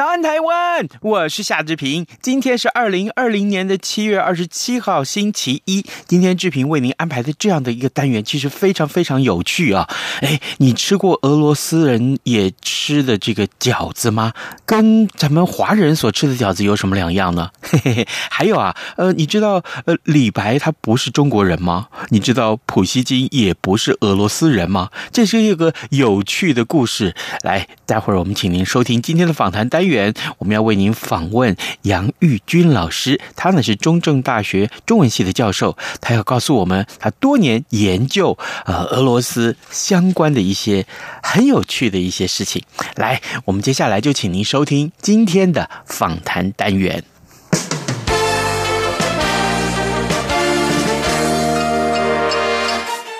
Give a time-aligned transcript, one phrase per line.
[0.00, 0.59] 早安，台湾！
[1.00, 2.06] 我是夏志平。
[2.22, 5.84] 今天是二零二零年的七月二十七号，星期一。
[6.06, 9.88] 今天志平为您安排的这样的一个单元，其实非常非常有趣啊！
[10.20, 14.32] 哎，你吃过俄罗斯人也吃的这个饺子吗？
[14.64, 17.50] 跟咱们华人所吃的饺子有什么两样呢？
[17.60, 18.08] 嘿嘿嘿。
[18.30, 21.88] 还有啊，呃，你知道呃李白他不是中国人吗？
[22.10, 24.90] 你知道普希金也不是俄罗斯人吗？
[25.10, 27.14] 这是一个有趣的故事。
[27.42, 29.80] 来，待会儿我们请您收听今天的访谈单。
[29.80, 40.86] 单元，我们要为为您访问杨玉军老师，他呢是中正大学中文系的教授，他要告诉我们他多年研究呃俄罗斯相关的一些
[41.24, 42.62] 很有趣的一些事情。
[42.94, 47.02] 来，我们接下来就请您收听今天的访谈单元。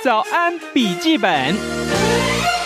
[0.04, 2.59] 早安，笔记本。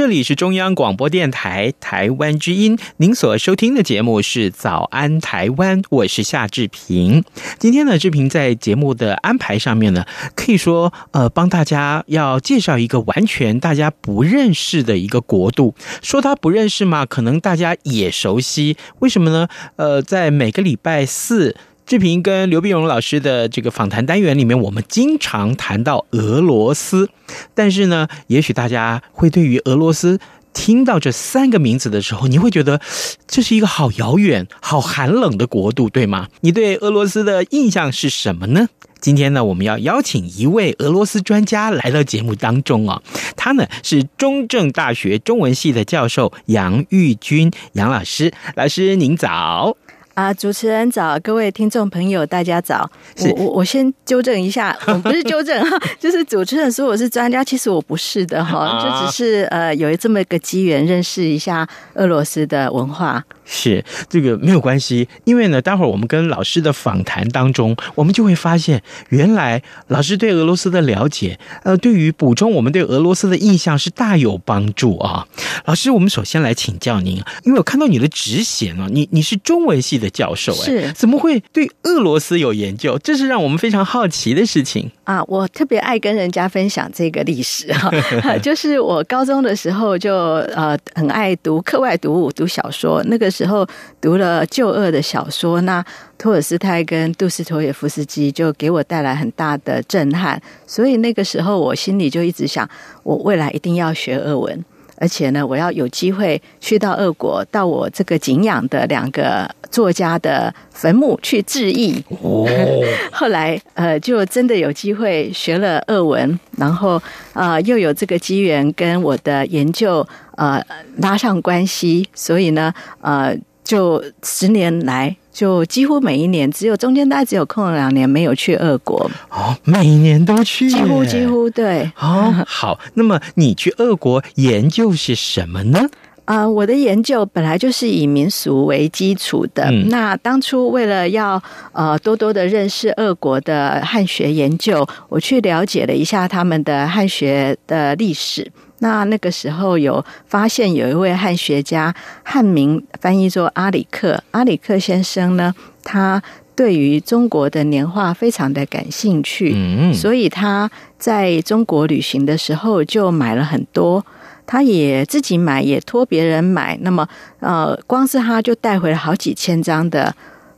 [0.00, 7.22] 这里是中央广播电台台湾之音，您所收听的节目是《早安台湾》，我是夏志平。
[7.58, 15.74] 今天呢，志平在节目的安排上面呢，可以说呃，帮大家要介绍一个完全大家不认识的一个国度。
[16.00, 18.78] 说他不认识嘛，可能大家也熟悉。
[19.00, 19.48] 为什么呢？
[19.76, 21.54] 呃，在每个礼拜四。
[21.90, 27.10] 志平跟刘碧荣老师的这个访谈单元里面，我们经常谈到俄罗斯，
[27.52, 30.20] 但是呢，也许大家会对于俄罗斯
[30.52, 32.80] 听到这三个名字的时候，你会觉得
[33.26, 36.28] 这是一个好遥远、好寒冷的国度，对吗？
[36.42, 38.68] 你对俄罗斯的印象是什么呢？
[39.00, 43.02] 今天呢，我们要邀请一位俄罗斯专家来到节目当中啊，
[43.34, 49.76] 他呢是中正大学中文系的教授杨玉军杨老师，老师您早。
[50.20, 52.86] 啊，主持人早，各位听众朋友，大家早。
[53.20, 63.24] 我我我先纠正一下，我不是纠正哈， 就是主持人说我是专家，其实我不是的哈，就只是呃有这么一个机缘认识一下俄罗斯的文化。
[63.52, 75.26] 是这个没有关系，因为呢，待会儿我们跟老师的访谈当中，我们就会发现，原来老师对俄罗斯的了解，呃，对于补充我们对俄罗斯的印象是大有帮助啊。
[75.64, 82.96] 老师，我们首先来请教您，因为我看到你的职衔啊，你你是中文系的教授，哎，是怎么会对俄罗斯有研究？
[83.02, 85.20] 这是让我们非常好奇的事情啊。
[85.24, 87.90] 我特别爱跟人家分享这个历史哈，
[88.38, 90.14] 就是我高中的时候就
[90.54, 93.66] 呃很爱读课外读物，读小说，那个时候
[94.02, 95.82] 读了旧俄的小说，那
[96.18, 102.68] 托尔斯泰跟杜斯托也夫斯基就给我带来很大的震撼，所以那个时候我心里就一直想，
[103.02, 104.62] 我未来一定要学俄文。
[104.96, 112.02] 而且呢，我要有机会去到俄国，到我这个景仰的两个作家的坟墓去致意。
[112.22, 112.46] 哦，
[113.12, 116.96] 后来呃，就真的有机会学了俄文，然后
[117.32, 120.62] 啊、呃，又有这个机缘跟我的研究呃
[120.98, 125.16] 拉上关系，所以呢，呃，就十年来。
[125.32, 132.34] 就几乎每一年，只有中间大概只有空了两年没有去俄国哦，每年都去，几乎几乎对哦。
[132.46, 135.88] 好，那么你去俄国研究是什么呢？
[136.30, 139.64] 啊、呃，我的研究本来就是以民俗为基础的。
[139.64, 141.42] 嗯、那当初为了要
[141.72, 148.48] 呃多多的认识俄国的汉学研究，我去了解了一下他们的汉学的历史。
[148.78, 151.92] 那那个时候有发现有一位汉学家，
[152.22, 154.22] 汉名翻译作阿里克。
[154.30, 156.22] 阿里克先生呢，他
[156.54, 164.06] 对于中国的年画非常的感兴趣，嗯，所以他在中国旅行的时候就买了很多，
[164.50, 166.76] 他也自己买，也托别人买。
[166.80, 167.06] 那么，
[167.38, 170.12] 呃，光是他就带回了好几千张的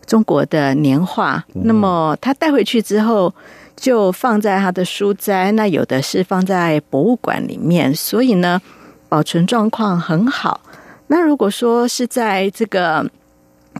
[0.06, 1.44] 中国的年画。
[1.52, 3.32] 那么他带回去之后。
[3.74, 8.60] 就放在他的书斋，那有的是放在博物馆里面，所以呢，
[9.08, 10.60] 保存状况很好。
[11.08, 13.04] 那如果说是在这个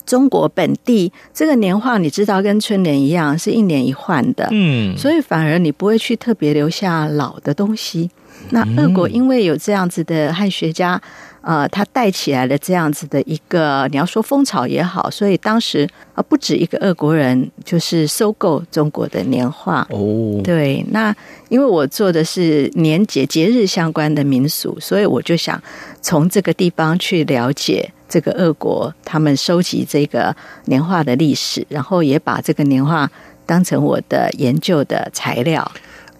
[0.04, 8.10] 中国本地这个年画，你知道跟春联一样，是一年一换的，嗯，所以反而你不会去特别留下老的东西。
[8.50, 11.00] 那俄国因为有这样子的汉学家。
[11.44, 15.84] 呃，他带起来了这样子的一个，你要说风潮也好，所以当时
[16.14, 20.40] 啊，不止一个俄国人就是收购中国的年画哦。
[20.44, 21.12] 对，那
[21.48, 25.60] 因为我做的是年节节日相关的民俗，所以我就想
[26.00, 30.32] 从这个地方去了解这个俄国他们收集这个
[30.66, 33.10] 年画的历史，然后也把这个年画
[33.44, 35.68] 当成我的研究的材料。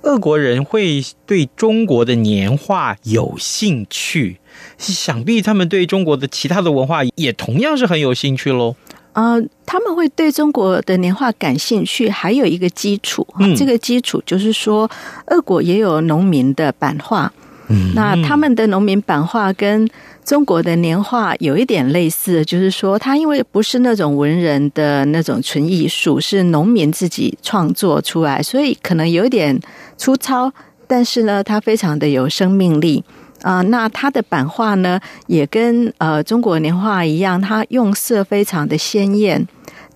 [0.03, 4.39] 俄国人会对中国的年画有兴趣，
[4.79, 8.77] 想必他们对中国的其他的文化也同样是很有兴趣喽。
[9.15, 14.91] 呃，他们会对中国的年画感兴趣，还有一个基础，嗯，这个基础就是说，
[15.27, 17.33] 俄国也有农民的版画。
[17.69, 19.89] 嗯那他们的农民版画跟
[20.25, 29.61] 中国的年画有一点类似，就是说，它因为不是那种文人的那种纯艺术，是农民自己创作出来，所以可能有点
[29.97, 30.53] 粗糙，
[30.87, 33.05] 但是呢，它非常的有生命力
[33.43, 33.61] 啊。
[33.63, 39.47] 那它的版画呢，也跟呃中国年画一样，它用色非常的鲜艳、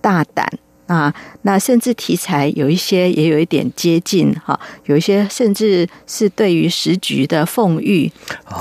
[0.01, 0.45] 大胆。
[0.87, 8.11] 啊，那甚至题材有一些也有一点接近哈，有一些甚至是对于时局的讽喻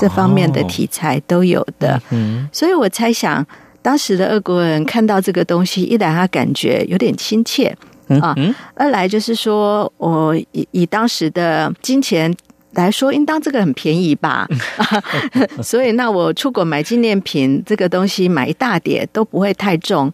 [0.00, 2.00] 这方面的题材都有的。
[2.10, 3.46] 嗯，所以我猜想，
[3.80, 7.76] 当时的俄国人看到这个东西，一来他感觉有点亲切
[8.20, 8.34] 啊，
[8.74, 12.34] 二来就是说我以以当时的金钱
[12.72, 14.48] 来说，应当这个很便宜吧？
[15.62, 20.12] 所以那我出国买纪念品，这个东西买一大叠都不会太重。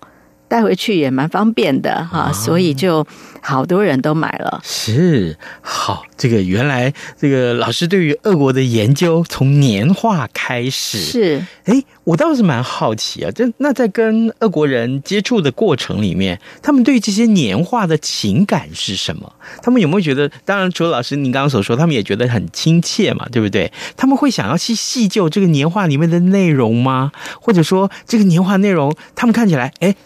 [0.53, 3.07] 带回去也蛮方便的哈，所以就
[3.41, 4.61] 好多人都买了。
[4.63, 10.99] 是，好，这个原来这个老师对于俄国的研究从年画开始。
[10.99, 19.33] 是，哎，我倒是蛮好奇啊，这那在跟俄国人接触的过程里面，他们对这些年画的情感是什么？
[19.63, 20.31] 他们有没有觉得？
[20.45, 23.73] 当然，除了老师您刚刚所说，他们也觉得很亲切嘛，对不对？
[23.97, 27.11] 他们会想要去细究这个年画里面的内容吗？
[27.41, 29.97] 或者说，这个年画内容他们看起来，哎？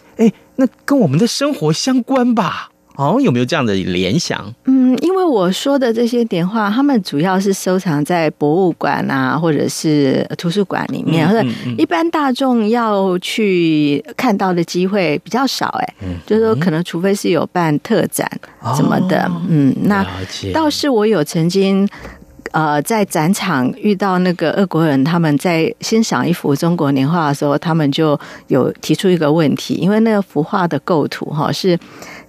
[0.57, 2.69] 哎，那跟我们的生活相关吧？
[2.95, 4.51] 哦，有没有这样的联想？
[4.65, 15.67] 嗯，因为我说的这些点画，他们主要是收藏在博物馆啊，或者是图书馆里面，嗯、或者一般大众要去看到的机会比较少。
[15.79, 18.27] 哎，嗯，就是说，可能除非是有办特展
[18.75, 20.03] 什么的，哦、嗯，那
[20.51, 21.87] 倒是我有曾经。
[22.51, 31.77] 呃，在展场遇到那个俄国人，他们在欣赏一幅中国年画的时候，他们就有提出一个问题，因为那个幅画的构图哈是。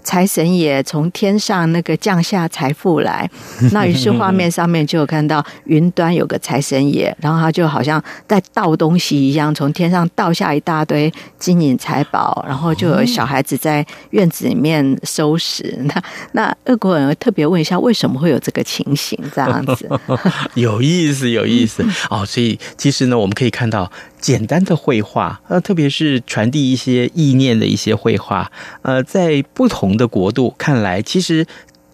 [0.09, 3.29] 财神爷从天上那个降下财富来，
[3.73, 15.79] 那于是画面上面就有看到云端有个财神爷，然后他就好像在倒东西一样，从天上倒下一大堆金银财宝，然后就有小孩子在院子里面收拾。
[15.85, 16.03] 那
[16.33, 19.19] 那俄国人特别问一下，为什么会有这个情形？
[19.35, 19.87] 这样子
[20.55, 22.25] 有意思，有意思哦。
[22.25, 23.93] 所以其实呢，我们可以看到。
[24.21, 28.51] 简单的绘画，呃，特别是传递一些意念的一些绘画，
[28.83, 31.47] 呃，在不同的国度看来，其实。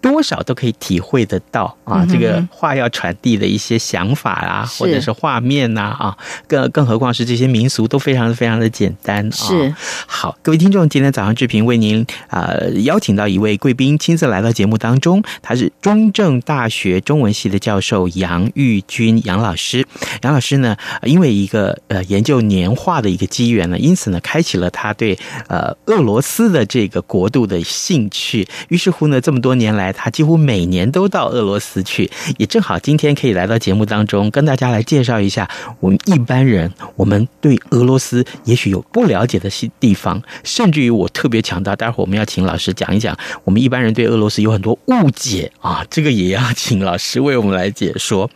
[0.04, 6.14] 多少都可以体会得到啊，这个话要传递的一些想法啊，或者是画面呐啊，
[6.46, 9.32] 更更何况是这些民俗都非常的非常的简单。
[9.32, 9.74] 是
[10.06, 12.52] 好，各位听众，今天早上志平为您啊
[12.84, 19.86] 邀请到一位贵宾亲自来到节目当中，他是中正大学中文系的教授杨玉军杨老师。
[20.20, 28.46] 杨老师呢，因为一个呃研究年画的一个机缘呢，因此呢，开启了他对呃俄罗斯的这个国度的兴趣。
[28.68, 29.93] 于是乎呢，这么多年来。
[29.94, 35.48] 他几乎每年都到俄罗斯去，也正好今天可以来到节目当中，跟大家来介绍一下
[35.80, 48.30] 我们一般人，我们对俄罗斯也许有不了解的地方，甚至于我特别强调，待会儿我们要请老师讲一讲，我们一般人对俄罗斯有很多误解啊，这个也要请老师为我们来解说。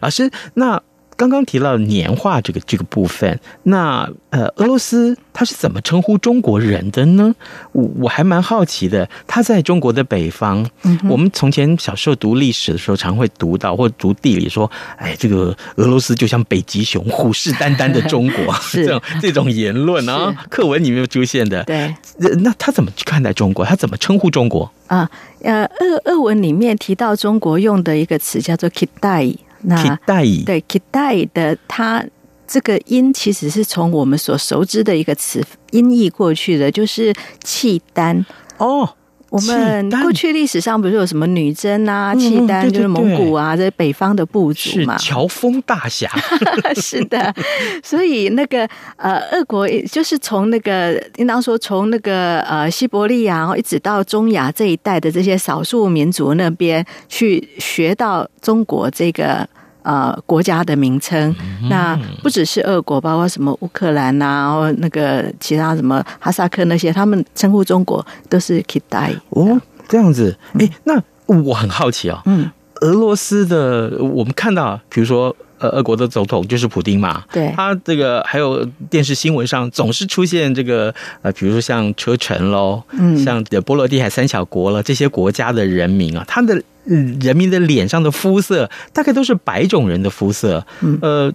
[0.00, 0.82] 老师，那。
[1.16, 7.34] 刚刚提到年画这个这个部分，那呃，俄罗斯他是怎么称呼中国人的呢？
[7.72, 9.08] 我我还蛮好奇的。
[9.26, 21.62] 他在中国的北方，嗯、我们从前小时候读历史的时候，常会读到或读地理说，哎，这个俄罗斯就像北极熊，虎视眈眈的中国， 这种这种言论啊，课文里面出现的。
[21.64, 21.94] 对，
[22.42, 23.64] 那他怎么去看待中国？
[23.64, 24.70] 他怎么称呼中国？
[24.88, 25.08] 啊，
[25.42, 29.36] 呃，俄俄文里面提到中国用的一个词叫做 “Kitai”。
[29.64, 29.98] 那
[30.44, 32.04] 对 Kitai 的它
[32.46, 38.24] 这个音其实是从我们所熟知的一个词音译过去的，就是契丹
[38.58, 38.88] 哦。
[39.30, 46.08] 我们过去历史上不是有什么女真啊、契丹，就是蒙古啊，这北方的部族嘛，乔峰大侠。
[46.80, 47.34] 是的，
[47.82, 59.48] 所以那个呃，俄国就是从那个应当说从那个呃西伯利亚，然后一直到中亚这一带的这些少数民族那边去学到中国这个。
[59.84, 61.32] 呃，国家的名称，
[61.70, 70.36] 那不只是俄国，包括什么乌克兰呐、啊，然后那个其他什么哈萨克那些，他们称呼中国都是 Kitai 哦，这样子。
[70.58, 72.50] 哎，那我很好奇啊、哦，嗯，
[72.80, 75.36] 俄罗斯的我们看到，比如说。
[75.58, 91.32] 呃，俄国的总统就是普丁嘛，对，他这个还有电视新闻上总是出现这个呃，比如说像车臣喽，嗯，像波罗的海三小国了这些国家的人民啊，他的人民的脸上的肤色大概都是白种人的肤色，嗯，呃，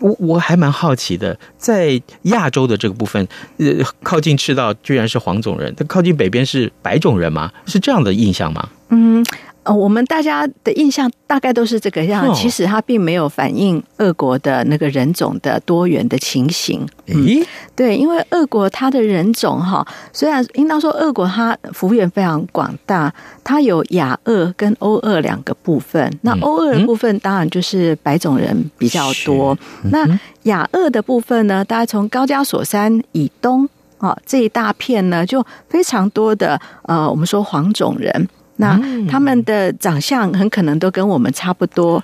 [0.00, 3.26] 我我还蛮好奇的，在亚洲的这个部分，
[3.58, 7.52] 呃，靠近赤道居然是黄种人，它靠近北边是白种人吗？
[7.66, 8.68] 是这样的印象吗？
[8.90, 9.24] 嗯。
[9.64, 16.84] 呃，我们大家的印象大概都是这个样，其实它并没有反映俄国的那个人种的多元的情形。
[17.06, 23.12] 咦、嗯，对，因为俄国它的人种哈，虽然应当说俄国它幅员非常广大，
[23.44, 26.12] 它有亚俄跟欧俄两个部分。
[26.22, 29.56] 那欧俄的部分当然就是白种人比较多。
[29.84, 38.28] 嗯、那亚俄的部分呢，大概从高加索山以东啊这一大片呢，就非常多的呃，我们说黄种人。
[38.62, 42.02] 那他们的长相很可能都跟我们差不多。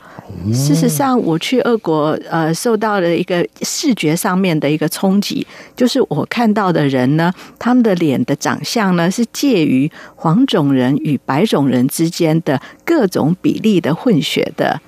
[0.53, 14.81] 事实上，我去俄国，呃，受到了一个视觉上面的一个冲击，就是我看到的人呢，他们的脸的长相呢，是介于黄种人与白种人之间的各种比例的混血的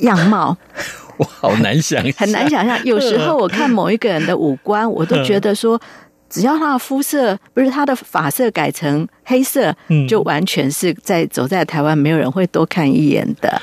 [0.00, 0.56] 样貌。
[1.18, 2.82] 我好难想象，很难想象。
[2.84, 5.80] 有时候我看某一个人的五官，我都觉得说。
[6.32, 13.60] 只要他的肤色不是他的发色改成黑色，嗯，就完全是在走在台湾，没有人会多看一眼的。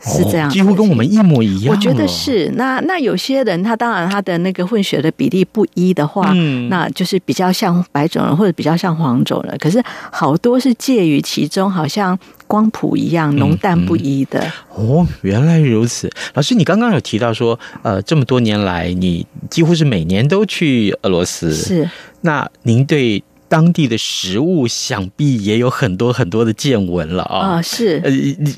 [0.00, 1.74] 是这样，哦，几乎跟我们一模一样。
[1.74, 2.50] 我觉得是。
[2.56, 9.56] 那那有些人，他当然他的那个混血的比例不一的话，嗯，那就是比较像白种人或者比较像黄种人。
[9.58, 14.40] 可是好多是介于其中，好像光谱一样浓淡不一的，
[14.76, 14.86] 嗯。
[14.86, 16.08] 哦，原来如此。
[16.34, 21.52] 老师，你刚刚有提到说，呃，这么多年来，你几乎是每年都去俄罗斯。
[21.52, 21.88] 是。
[22.20, 23.22] 那您对？
[23.48, 27.38] 当地的食物想必也有很多很多的见闻了啊！
[27.38, 28.10] 啊，是呃，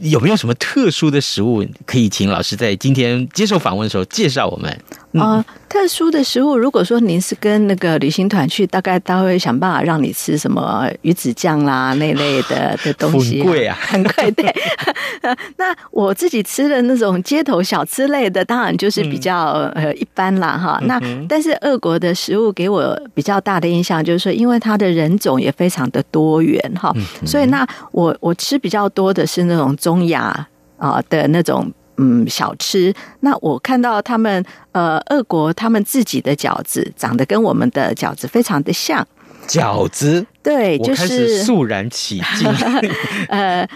[0.03, 4.77] 有没有什么特殊的食物可以请老师在今天接受访问的时候介绍我们？
[5.14, 14.31] 啊、呃，特殊的食物，如果说您是跟那个旅行团去，大概他会想办法让你吃什么鱼子酱啦那类的 的东西，很贵啊，很贵。
[14.31, 14.55] 对，
[15.59, 20.79] 那我自己吃的那种街头小吃类的，当然就是比较、嗯、呃一般啦哈。
[20.85, 31.69] 那、嗯、但是俄国的食物给我比较大的印象，就是说，因为它的人种也非常的多元哈、嗯，所以那我我吃比较多的是那种中亚啊的那种。
[32.00, 32.95] 嗯，小吃。
[33.21, 34.42] 那我看到他们，
[34.73, 39.07] 呃，俄国他们自己的饺子长得跟我们的饺子非常的像。
[39.47, 42.49] 饺子，对，就是肃然起敬。
[43.28, 43.69] 呃，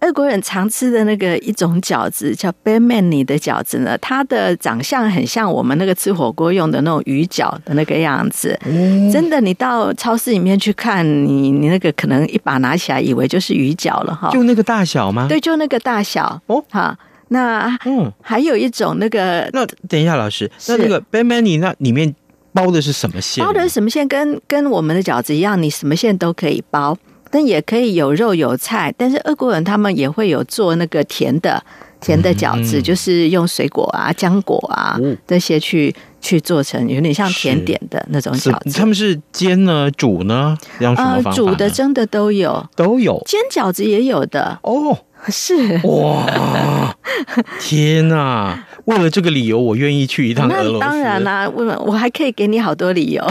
[0.00, 8.58] 俄国人常吃的那个一种饺子叫 b e m a n i 的饺子呢，它的长相很像我们那个吃火锅用的那种鱼饺的那个样子。
[8.64, 14.30] 嗯、真的，你到超市里面去看，你你那个可能一把拿起来，以为就是鱼饺了哈。
[14.32, 15.26] 就那个大小吗？
[15.28, 16.42] 对，就那个大小。
[16.46, 16.96] 哦，好。
[17.32, 22.12] 那嗯，还有一种那个，那等一下，老师，那那个 pehmeni 那里面
[22.52, 23.44] 包的是什么馅？
[23.44, 24.06] 包的是什么馅？
[24.08, 26.96] 跟跟我们的饺子一样，你什么馅都可以包，
[27.30, 28.92] 但也可以有肉有菜。
[28.98, 31.62] 但是俄国人他们也会有做那个甜的
[32.00, 38.76] 甜的饺子，嗯，就是用水果啊、浆果啊这些去去做成有点像甜点的那种饺子。
[38.76, 40.58] 他们是煎呢、煮呢？
[40.80, 41.30] 用什么方法？
[41.30, 43.22] 呃，煮的、蒸的都有，都有。
[43.24, 44.98] 煎饺子也有的哦。
[45.28, 46.24] 是哇，
[47.60, 48.58] 天哪！
[48.86, 50.80] 为了这个理由，我愿意去一趟俄罗斯。
[50.80, 53.24] 当然啦、啊，我我还可以给你好多理由。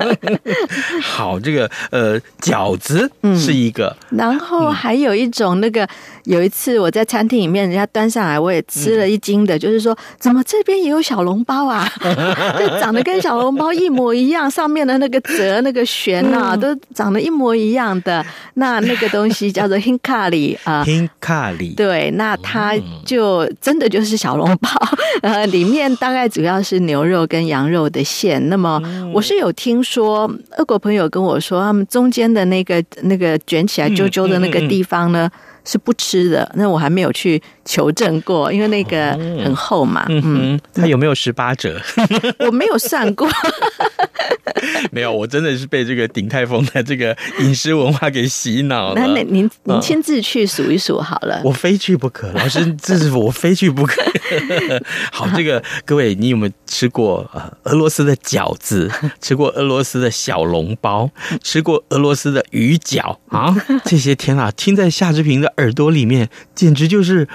[1.02, 5.88] 好，这个呃，饺子是一个、嗯，然后还有一种那个。
[6.24, 11.90] 有一次我在餐厅里面，人家端上来，我也吃了一惊的，就是说，怎么这边也有小笼包啊？
[12.58, 18.24] 就长得跟小笼包一模一样，上面的那个折、那个旋啊，都长得一模一样的。
[18.54, 21.74] 那那个东西叫做 hinkali 啊，hinkali。
[21.74, 22.59] 对，那它
[23.04, 24.68] 就真的就是小笼包，
[25.22, 28.48] 呃，里面大概主要是牛肉跟羊肉的馅。
[28.48, 28.80] 那么
[29.12, 35.30] 我是有听说，俄国朋友跟我说，他们中间的那个那个卷起来揪揪的那个地方呢。
[35.62, 37.40] 是不吃的，那我还没有去
[37.70, 39.12] 求证过，因为那个
[39.44, 40.04] 很厚嘛。
[40.08, 41.80] 嗯，它有没有十八折？
[42.44, 43.28] 我没有算过。
[44.90, 48.94] 没有，我真的是被这个鼎泰丰的这个饮食文化给洗脑了。
[48.96, 51.40] 那那您您亲自去数一数好了。
[51.44, 54.02] 我非去不可，老师，这是我非去不可。
[55.12, 58.90] 好，这个各位，你有没有吃过呃俄罗斯的饺子？
[59.20, 61.08] 吃过俄罗斯的小笼包？
[61.40, 63.54] 吃过俄罗斯的鱼饺啊？
[63.84, 67.28] 这些天啊，听在夏志平的耳朵里面，简直就是。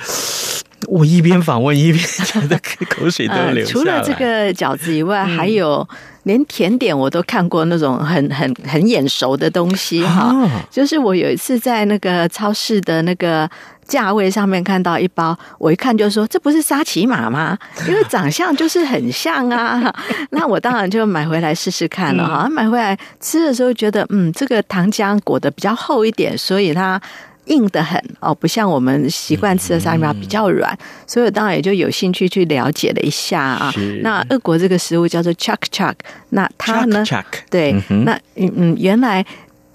[0.88, 3.66] 我一边访问一边觉得口水都 流。
[3.66, 5.88] 除了这个饺子以外，还有
[6.24, 10.34] 连甜点我都看过那种很 很很眼熟的东西哈。
[10.70, 13.50] 就是我有一次在那个超市的那个
[13.88, 17.58] 价位上面看到一包，我一看就说，这不是沙琪玛吗？
[17.90, 19.92] 因为长相就是很像啊。
[20.30, 22.48] 那我当然就买回来试试看了哈。
[22.48, 27.02] 买回来吃的时候觉得，嗯，这个糖浆裹得比较厚一点，所以它。
[27.46, 33.74] 硬得很哦，不像我们习惯吃的沙琪玛比较软，嗯、所以我当然也就有兴趣去了解了一下啊。
[34.02, 35.94] 那俄国这个食物叫做 chak chak，
[36.30, 37.04] 那它呢？
[37.50, 39.26] 对，嗯，那嗯嗯，原来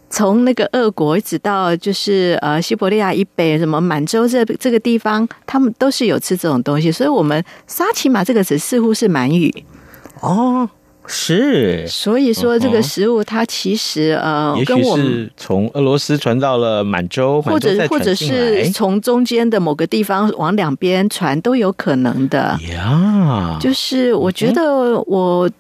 [0.09, 9.65] 从那个俄国一直到就是呃西伯利亚以北，什么满洲这这个地方，他们都是有吃这种东西，所以我们沙琪玛这个词似乎是满语。
[10.21, 10.69] 哦。
[11.13, 23.59] 是，所以说这个食物它其实呃，也许是从俄罗斯传到了满洲，或者或者是从中间的某个地方往两边传都有可能的呀。
[23.61, 25.51] 就是我觉得我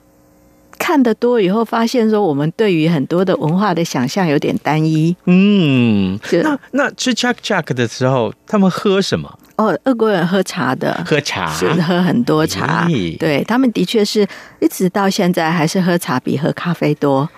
[0.78, 5.14] 看得多以后，发现说我们对于很多的文化的想象有点单一。
[5.26, 9.36] 嗯，那那吃 chak chak 的时候，他们喝什么？
[9.60, 11.52] 哦，俄国人喝茶的，喝茶？
[11.52, 14.26] 是喝很多茶，欸、对他们的确是
[14.58, 17.28] 一直到现在还是喝茶比喝咖啡多。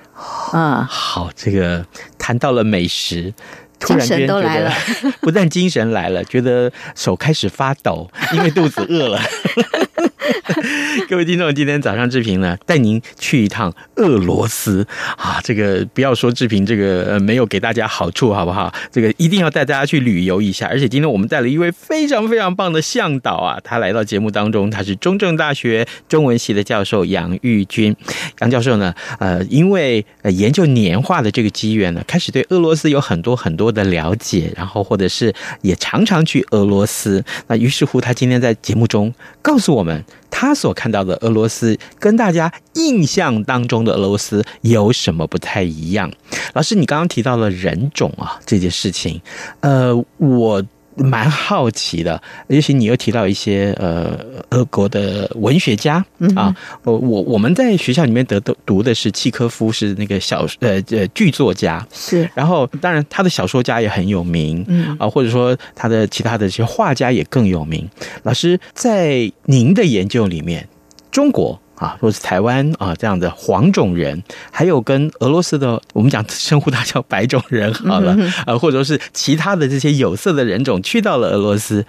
[0.52, 1.84] 嗯，好，这个
[2.16, 3.34] 谈到了美食，
[3.80, 4.72] 突然间来了，
[5.20, 9.20] 不但精神来了，觉得手开始发抖，因为肚子饿了。
[11.08, 14.86] 各位听众，今天早上志平呢带您去一趟俄罗斯
[15.16, 15.40] 啊！
[15.42, 18.72] 这个不要说志平这个呃没有给大家好处好不好？
[18.90, 20.66] 这个一定要带大家去旅游一下。
[20.66, 27.94] 而且今天我们带了一位非常非常棒的向导啊，他来到节目当中，他是中正大学中文系的教授杨玉军。
[28.40, 37.24] 杨教授呢，呃，因为呃研究年画的这个机缘呢，开始对俄罗斯有很多很多的了解，然后或者是也常常去俄罗斯。
[37.48, 40.04] 那于是乎，他今天在节目中告诉我们。
[40.32, 46.10] 他所看到的俄罗斯跟大家印象当中的俄罗斯有什么不太一样？
[46.54, 49.20] 老师，你刚刚提到了人种啊这件事情，
[49.60, 50.64] 呃，我。
[50.96, 54.18] 蛮好奇的，尤其你又提到一些呃，
[54.50, 56.04] 俄国的文学家
[56.36, 67.88] 啊，我我我们在学校里面得读读的是契科夫，是那个小呃呃剧作家，是，然后当然他的小说家也很有名，嗯啊，或者说他的其他的这些画家也更有名。
[68.22, 70.68] 老师在您的研究里面，
[71.10, 71.60] 中国。
[71.76, 81.84] 啊，或是台湾啊这样的黄种人，还有跟俄罗斯的，我们讲称呼他叫白种人好了，啊，或者说是其他的这些有色的人种去到了俄罗斯，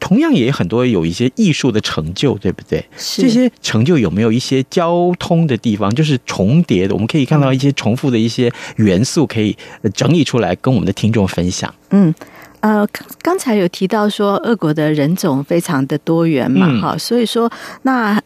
[0.00, 2.84] 同样也有很多有一些艺术的成就，对不对？
[2.96, 3.22] 是。
[3.22, 6.94] 这些成就有没有一些交通的地方，就是重叠的？
[6.94, 9.56] 我们可以看到一些重复的一些元素，可以
[9.94, 11.72] 整理出来跟我们的听众分享。
[11.90, 12.12] 嗯，
[12.60, 12.84] 呃，
[13.22, 17.48] 刚才有提到说，俄国的人种非常的多元嘛，哈、嗯，所以说
[17.82, 18.20] 那。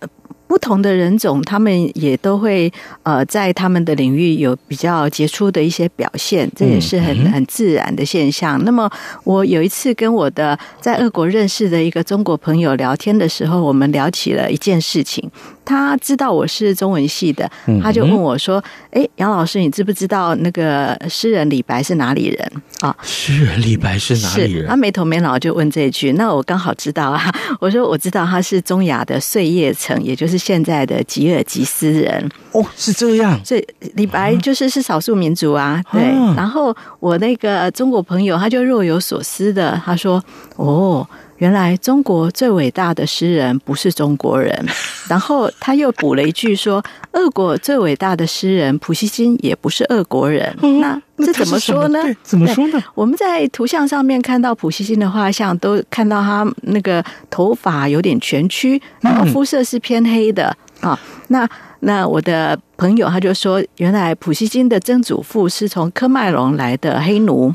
[0.55, 8.65] 不同的人种，他们也都会呃，在他们的领域有比较杰出的一些表现，这也是很很自然的现象。
[8.65, 8.89] 那么，
[9.25, 15.29] 我有一次跟我的在俄国认识的一个中国朋友聊天的时候，我们聊起了一件事情。
[15.65, 17.51] 他知道我是中文系的，
[17.83, 24.67] 他就问我说：“哎，杨老师，你知不知道那个诗人李白是哪里人啊？”诗人李白是哪里人？
[24.69, 26.13] 他没头没脑就问这一句。
[26.13, 32.31] 那我刚好知道啊， 我说我知道他是中亚的碎叶城，也就是现在的吉尔吉斯人。
[32.53, 33.41] 哦，是这样。
[33.45, 35.83] 所以李白就是是少数民族啊。
[35.91, 36.03] 对。
[36.37, 40.23] 然后我那个中国朋友他就若有所思的，他说
[40.57, 41.07] ：“哦。”
[41.45, 44.51] 原来中国最伟大的诗人不是中国人，
[45.07, 50.57] 然后他又补了一句说，俄国最伟大的诗人普希金也不是俄国人。
[50.81, 52.03] 那这怎么说呢？
[52.23, 52.83] 怎么说呢？
[52.95, 60.99] 我们在图像上面看到普希金的画像，都看到他那个头发有点蜷曲，然后肤色是偏黑的啊。
[61.29, 61.47] 那
[61.81, 67.53] 那我的朋友他就说，原来普希金的曾祖父是从科麦隆来的黑奴。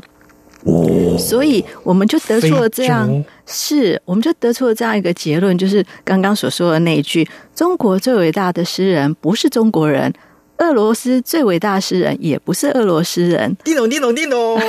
[0.64, 3.08] 哦，所以我们就得出了这样，
[3.46, 10.12] 是，我们就得出了这样一个结论，就是刚刚所说的那一句：中国最伟大的诗人不是中国人，
[10.58, 13.56] 俄罗斯最伟大的诗人也不是俄罗斯人。
[13.64, 14.60] 叮咚叮咚叮咚，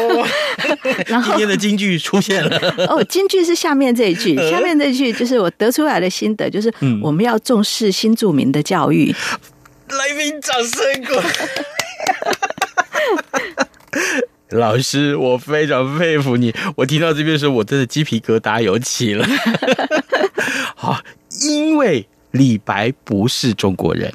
[1.08, 2.58] 然后今天的京剧出现了。
[2.88, 6.74] 哦，京剧是下面这一句， 下面这一句就是我得出来的心得，就是
[7.04, 9.14] 我们要重视新著名的教育。
[9.90, 11.16] 来宾请掌声鼓
[14.00, 14.31] 励。
[14.52, 16.54] 老师，我非常佩服你。
[16.76, 19.26] 我听到这边的时候，我真的鸡皮疙瘩有起了。
[20.76, 21.00] 好，
[21.42, 24.14] 因为李白不是中国人。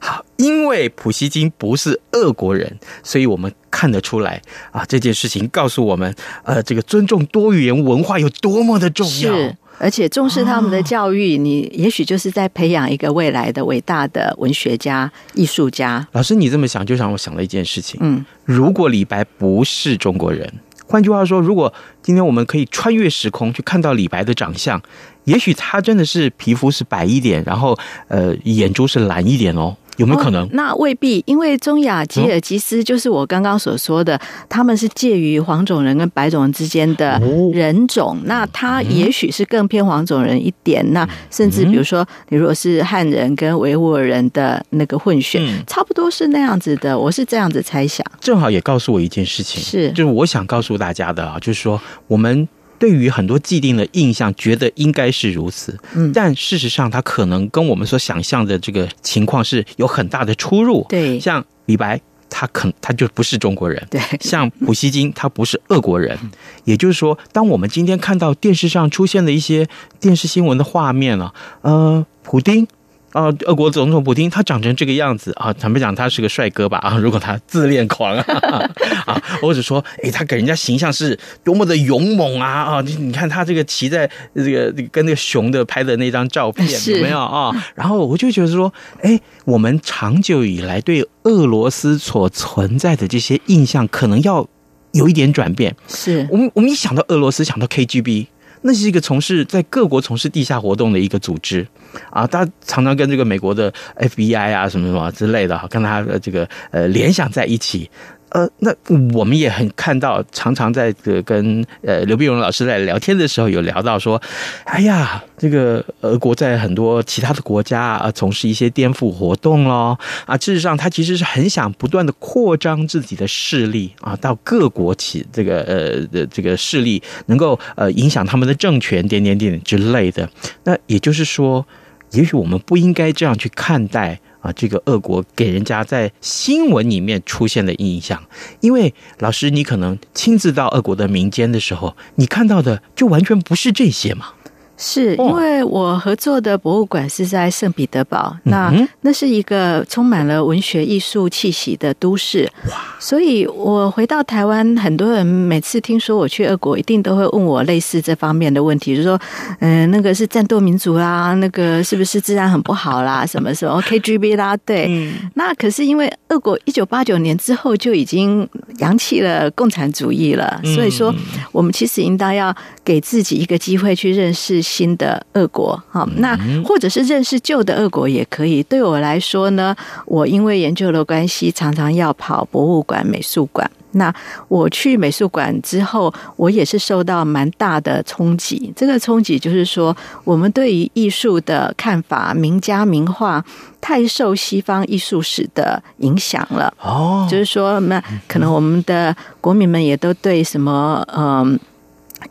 [0.00, 4.40] 好，因为普希金不是俄国人，所以我们看得出来
[4.72, 6.14] 啊，这件事情告诉我们，
[6.44, 9.34] 呃，这个尊重多元文化有多么的重要。
[9.34, 16.06] 是，而且重视他们的教育，哦、你也许就是在培养一个未来的伟大的文学家、艺术家。
[16.12, 17.98] 老师，你这么想，就让我想了一件事情。
[18.02, 20.52] 嗯，如果李白不是中国人，
[20.86, 24.80] 换句话说，如果今天我们可以穿越时空去看到李白的长相，
[25.24, 29.74] 也许他真的是皮肤是白一点，然后呃，眼珠是蓝一点哦。
[30.00, 30.44] 有没有可能？
[30.44, 37.20] 哦、那未必，因为中亚吉尔吉斯就是我刚刚所说的，嗯、他们是介于黄种人跟白种人之间的
[37.52, 38.16] 人种。
[38.16, 40.82] 哦、那他也许是更偏黄种人一点。
[40.86, 46.98] 嗯、那甚至比如说，你如果是汉人跟维吾尔人的那个混血，嗯、差不多是那样子的。
[46.98, 48.04] 我是这样子猜想。
[48.18, 52.48] 正好也告诉我一件事情，是就是我想告诉大家的啊，就是说我们。
[52.80, 60.86] 对于很多既定的印象，觉得应该是如此，嗯，但事实上，他可能跟我们所想象的这个情况是有很大的出入。
[60.88, 66.18] 对，像李白，他可他就不是中国人；对，像普希金，他不是俄国人。
[66.64, 69.68] 也就是说，当我们今天看到电视上出现的一些
[70.00, 72.66] 电视新闻的画面了，呃，普丁。
[73.12, 78.70] 啊，俄国总统普京他长成这个样子啊，坦白讲他是个帅哥吧 啊，如果他自恋狂啊
[79.06, 87.50] 啊，或者说诶，他给人家形象是多么的勇猛啊啊，你你看他这个骑在这个跟那个熊的拍的那张照片有没有啊？
[87.74, 94.46] 然后我就觉得说，诶，我们长久以来对俄罗斯所存在的这些印象，可能要
[94.92, 95.74] 有一点转变。
[95.88, 98.26] 是我们我们一想到俄罗斯，想到 KGB。
[98.62, 101.66] 那是一个从事在各国从事地下活动的一个组织
[102.10, 107.90] 啊，他常常跟这个美国的 FBI 啊什么什么之类的，跟他的这个呃联想在一起。
[108.30, 108.72] 呃，那
[109.12, 114.20] 我们也很看到，常常在这个跟呃刘碧荣老师在聊天的时候，有聊到说，
[114.64, 130.28] 哎呀，这个俄国在很多其他的国家啊，从事一些颠覆活动咯啊，事实上他其实是很想不断的扩张自己的势力啊，到各国起这个呃的这个势力，能够呃影响他们的政权点点点之类的。
[130.64, 131.66] 那也就是说，
[132.12, 134.20] 也许我们不应该这样去看待。
[134.40, 138.22] 啊，这个俄国给人家在新闻里面出现的印象，
[138.60, 144.32] 因为老师，你可能亲自到俄国的民间的时候，你看到的就完全不是这些嘛。
[144.82, 152.50] 是因为我合作的博物馆是在圣彼得堡，那那是一个充满了文学艺术气息的都市。
[152.98, 159.20] 所以我回到台湾，很多人每次听说我去俄国，一定都会问我类似这方面的问题，就是说，
[159.58, 165.12] 嗯，那个是战斗民族啦，那个是不是治安很不好啦， 什么什么 KGB 啦，对。
[165.34, 171.14] 那可是因为俄国一九八九年之后就已经扬弃了共产主义了，所以说
[171.52, 174.62] 我们其实应当要给自己一个机会去认识。
[174.70, 178.62] 新的俄国，好，那或者是认识旧的俄国也可以。
[178.62, 179.74] 对我来说呢，
[180.06, 183.68] 我因为研究的关系，常常要跑博物馆、美术馆。
[183.92, 184.14] 那
[184.46, 188.72] 我去美术馆之后，我也是受到蛮大的冲击。
[188.76, 193.44] 这个冲击就是说，我们对于艺术的看法，名家名画
[193.80, 196.72] 太受西方艺术史的影响了。
[196.80, 201.58] 哦，就是说，那可能我们的国民们也都对什么，嗯。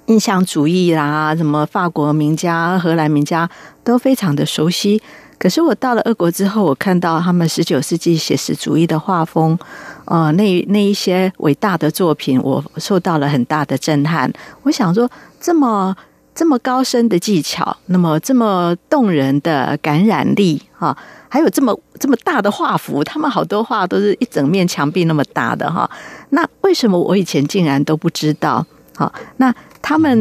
[0.06, 3.50] 印象主义啦，什么法国名家、荷兰名家
[3.84, 5.02] 都非常的熟悉。
[5.38, 9.58] 可是我到了俄国之后，我看到他们十九世纪写实主义的画风，
[10.04, 14.30] 呃，那那一些伟大的作品，我受到了很大的震撼。
[14.64, 15.96] 我想说，这么
[16.36, 20.98] 这么高深的技巧，那么这么动人的感染力，哈，
[21.30, 25.90] 还有这么这么大的画幅，他们好多画都是一整面墙壁那么大的哈。
[26.32, 28.66] 那为什么我以前竟然都不知道？
[29.00, 29.56] 好，那。
[29.82, 30.14] 他们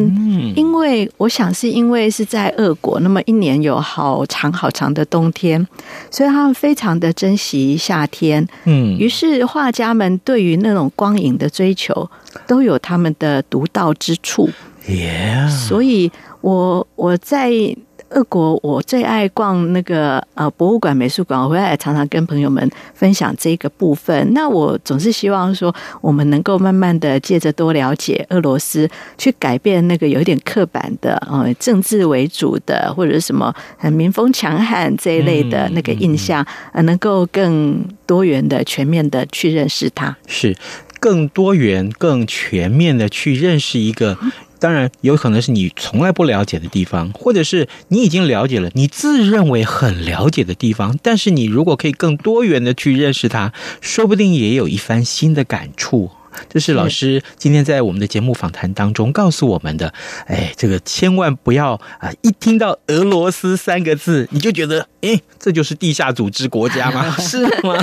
[0.56, 5.66] 因为我想是因为是在俄国，那么一年有好长好长的冬天，
[6.10, 8.46] 所以他们非常的珍惜夏天。
[8.64, 12.08] 嗯，于是画家们对于那种光影的追求
[12.46, 14.48] 都有他们的独到之处。
[14.86, 17.76] Yeah，所以我我在。
[18.10, 24.32] 俄国，我最爱逛那个呃博物馆、美术馆，我回来也常常跟朋友们分享这个部分。
[24.32, 40.16] 那我总是希望说，我们能够慢慢的借着多了解俄罗斯，去改变那个有一点刻板的呃政治为主的，或者是什么很民风强悍这一类的那个印象，呃，能够更多元的、全面的去认识它。
[40.26, 40.56] 是。
[41.00, 44.18] 更多元、更全面的去认识一个
[44.58, 50.98] 当然有可能是你从来不了解的地方，或者是你已经了解了，你自认为很了解的地方。
[51.02, 56.10] 但是你如果可以更多元的去认识它，说不定也有一番新的感触。
[56.48, 59.92] 这是老师今天在我们的节目访谈当中告诉我们的。
[60.26, 62.10] 哎，这个千万不要啊！
[62.22, 67.10] 一听到俄罗斯三个字，你就觉得，哎，这就是地下组织国家吗？
[67.18, 67.76] 是吗？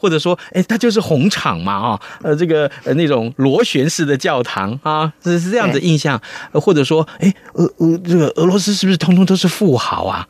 [0.00, 1.72] 或者说，哎，它就是红场嘛？
[1.72, 6.20] 啊，呃，这个呃那种螺旋式的教堂啊，这是这样的印象。
[6.52, 10.26] 或者说，哎，俄俄这个俄罗斯是不是通通都是富豪啊？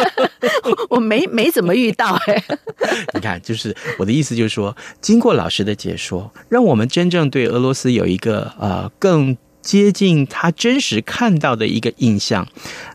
[0.90, 2.42] 我没没怎么遇到哎。
[3.14, 6.79] 你看，就是我的意思，就是说，经过老师的解说，让我们。
[6.80, 9.36] 我们真正对俄罗斯有一个呃更
[9.70, 12.44] 接近他真实看到的一个印象，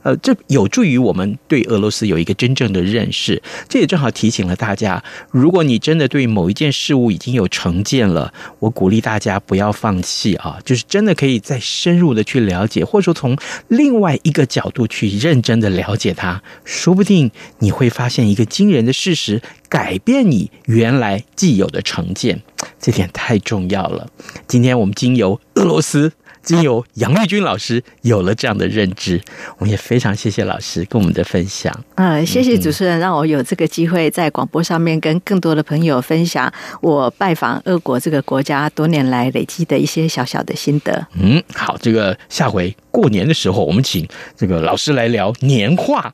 [0.03, 3.41] 呃，这有助于我们对俄罗斯有一个真正的认识。
[3.69, 13.37] 这也正好提醒了大家，如果你真的对某一件事物已经有成见了，我鼓励大家不要放弃啊，就是真的可以再深入的去了解，或者说从
[13.69, 22.41] 另外一个角度去认真的了解它，说不定你会发现一个惊人的事实，改变你原来既有的成见。
[22.81, 24.09] 这点太重要了。
[24.45, 26.11] 今天我们经由俄罗斯，
[26.45, 29.19] 经由杨玉君老师有了这样的认知，
[29.57, 31.73] 我们也非常谢谢老师跟我们的分享。
[31.95, 41.05] 嗯，谢谢主持人，让我有这个机会在广播上面跟更多的朋友分享我拜访俄国这个国家多年来累积的一些小小的心得。
[41.19, 46.13] 嗯，好，这个下回过年的时候，我们请这个老师来聊年画。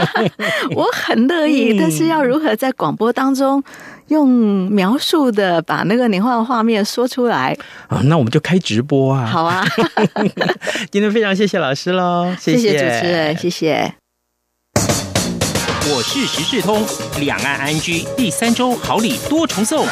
[0.74, 3.62] 我很乐意，但是要如何在广播当中？
[4.10, 4.28] 用
[4.70, 9.24] 描述的把那个年画画面说出来啊，那我们就开直播啊！
[9.24, 9.64] 好啊，
[10.90, 13.94] 今天非常谢谢老师喽，谢谢，主持人，谢谢。
[15.92, 16.84] 我是时事通，
[17.20, 19.86] 两岸 ING 第三周好礼多重送，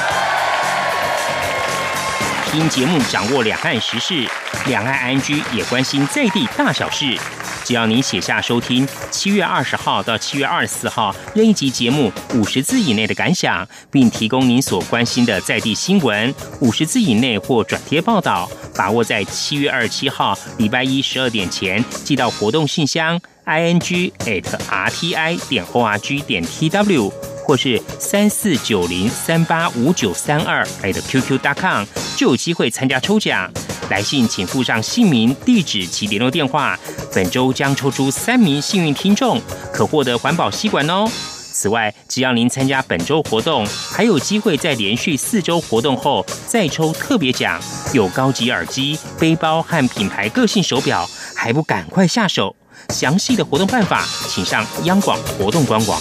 [2.51, 4.29] 听节目掌握两岸时事，
[4.67, 7.17] 两岸 ING 也关心在地大小事。
[7.65, 27.13] 只要您写下收听七月二十号到七月二十四号任一集节目五十字以内的感想，并提供您所关心的在地新闻五十字以内或转贴报道，把握在七月二十七号礼拜一十二点前寄到活动信箱 i n g at r t i 点 o r g 点 t w
[27.47, 31.85] 或是三四九零三八五九三二 at q q dot com
[32.17, 33.51] 就有机会参加抽奖。
[33.91, 36.79] 来信请附上姓名、地址及联络电话。
[37.15, 39.41] 本周将抽出三名幸运听众，
[39.73, 41.11] 可获得环保吸管哦。
[41.51, 47.61] 此外，只要您参加本周活动，还有机会在连续四周活动后再抽特别奖，
[47.93, 52.55] 有高级耳机、背包和品牌个性手表，还不赶快下手？
[52.91, 56.01] 详细的活动办法，请上央广活动官网。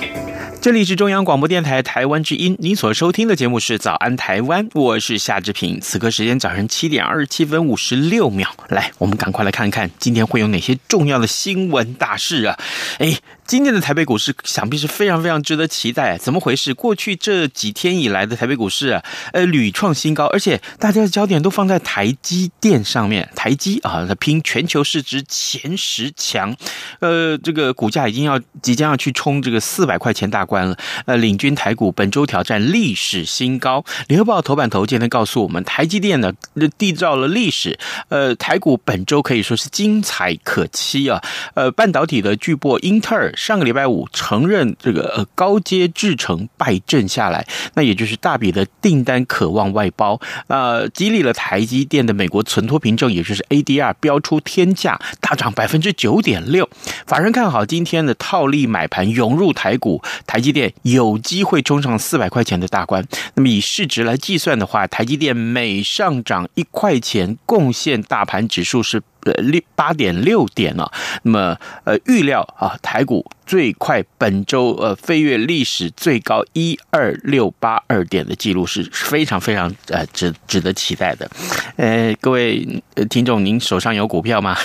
[0.61, 5.81] 这里是中央广播电台台湾之音，您所收听的节目是《早安台湾》，我是夏志平。
[5.81, 12.59] 此刻时间早上七点二十七分五十六秒，来，我们赶快来看看今天会有哪些重要的新闻大事啊！
[12.99, 13.17] 哎。
[13.47, 16.73] 今天的台北股市想必是非常非常值得期待，怎么回事？
[16.73, 23.29] 过去这几天以来的台北股市啊，呃，屡创新高，而且大家的焦点都放在台积电上面。
[23.35, 26.55] 台积啊，它拼全球市值前十强，
[27.01, 33.83] 呃，这个股价已经要即将要去冲这个四百块钱大关了，呃，领军台股本周挑战历史新高。
[34.07, 36.31] 联合报头版头今天告诉我们，台积电呢
[36.79, 37.77] 缔造了历史，
[38.07, 41.21] 呃，台股本周可以说是精彩可期啊，
[41.55, 43.33] 呃，半导体的巨擘英特尔。
[43.41, 56.69] 上个礼拜五承认这个呃高阶制程败阵下来，那也就是大笔的订单渴望外包，呃，激励了台积电的美国存托凭证，也就是 ADR 飙出天价，大涨百分之九点六。
[57.07, 63.03] 法人看好今天的套利买盘涌入台股，台积电有机会冲上四百块钱的大关。
[63.33, 69.01] 那么以市值来计算的话，台积电每上涨一块钱，贡献大盘指数是。
[69.25, 70.91] 呃，六八点六点啊，
[71.23, 81.29] 那么呃，预料啊，台股最快本周呃飞跃历史最高一二六八二点的记录是非常非常呃值值得期待的。
[81.75, 84.57] 呃，各位听众，您手上有股票吗？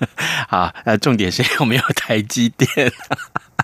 [0.48, 2.92] 啊，呃，重点是有没有台积电？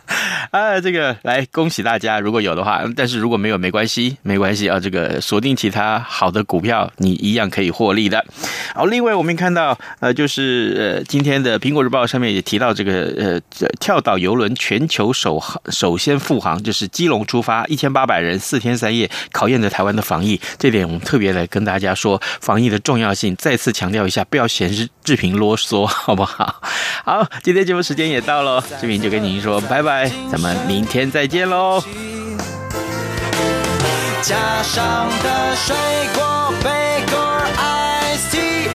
[0.51, 8.25] 啊，这个来恭喜大家，如果有的话，但是如果没有没关系，没关系啊，这个锁定其他好的股票，你一样可以获利的。
[8.75, 20.41] 好，另外我们看到呃，就是呃今天的苹果日报上面也提到这个呃跳岛游轮全球首航首先复航，就是基隆出发，一千八百人四天三夜，考验着台湾的防疫。
[20.59, 24.71] 这点我们特别来跟大家说防疫的重要性，再次强调一下，不要嫌
[25.05, 26.63] 志平啰嗦，好不好？
[27.05, 29.98] 好，今天节目时间也到了，志平就跟您说拜拜。
[30.31, 31.83] 咱们明天再见喽。
[34.23, 35.77] 架上的水
[36.15, 36.79] 果杯。